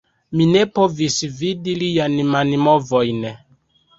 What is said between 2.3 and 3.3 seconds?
manmovojn